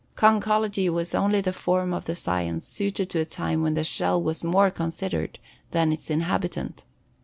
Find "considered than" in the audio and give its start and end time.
4.71-5.91